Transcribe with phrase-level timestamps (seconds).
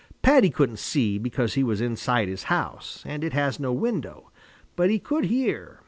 [0.23, 4.31] Paddy couldn't see because he was inside his house, and it has no window,
[4.75, 5.79] but he could hear.